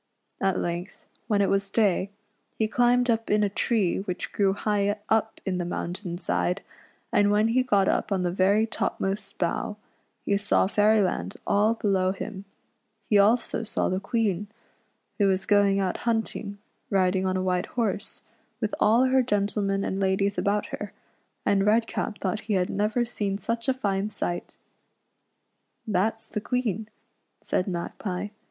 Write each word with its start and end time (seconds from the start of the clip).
At 0.41 0.57
length, 0.57 1.05
when 1.27 1.43
it 1.43 1.49
was 1.51 1.69
day, 1.69 2.09
he 2.57 2.67
climbed 2.67 3.07
up 3.07 3.29
in 3.29 3.43
a 3.43 3.49
tree 3.49 3.99
which 3.99 4.29
REDCAP'S 4.29 4.33
ADVENTURES 4.33 4.65
IN 4.65 4.69
E 4.69 4.73
AIRY 4.73 4.87
LAND 4.87 4.87
93 5.11 5.13
grew 5.13 5.13
high 5.13 5.15
up 5.15 5.41
in 5.45 5.57
the 5.59 5.75
mountain 5.75 6.17
side, 6.17 6.61
and 7.11 7.29
when 7.29 7.49
he 7.49 7.61
got 7.61 7.87
up 7.87 8.11
on 8.11 8.23
the 8.23 8.31
very 8.31 8.65
topmost 8.65 9.37
bough, 9.37 9.77
he 10.25 10.35
saw 10.37 10.65
Fairyland 10.65 11.37
all 11.45 11.75
below 11.75 12.11
him. 12.13 12.45
He 13.11 13.19
also 13.19 13.61
saw 13.61 13.89
the 13.89 13.99
Queen, 13.99 14.47
who 15.19 15.27
was 15.27 15.45
going 15.45 15.79
out 15.79 15.97
hunt 15.97 16.35
ing, 16.35 16.57
riding 16.89 17.27
on 17.27 17.37
a 17.37 17.43
white 17.43 17.67
horse, 17.67 18.23
with 18.59 18.73
all 18.79 19.03
her 19.05 19.21
gentlemen 19.21 19.83
and 19.83 19.99
ladies 19.99 20.35
about 20.35 20.65
her, 20.65 20.93
and 21.45 21.63
Redcap 21.63 22.17
thought 22.19 22.39
he 22.49 22.55
had 22.55 22.71
never 22.71 23.05
seen 23.05 23.37
such 23.37 23.67
a 23.69 23.73
fine 23.75 24.09
sight. 24.09 24.57
"That's 25.85 26.25
the 26.25 26.41
Queen," 26.41 26.89
said 27.39 27.67
Magpie. 27.67 28.29